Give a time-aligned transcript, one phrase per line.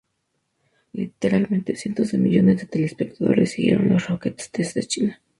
[0.93, 5.21] Literalmente cientos de millones de telespectadores siguieron a los Rockets desde China.